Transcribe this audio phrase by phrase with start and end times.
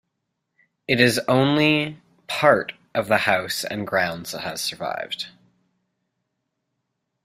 [0.87, 5.27] It is the only part of the house and grounds that has survived.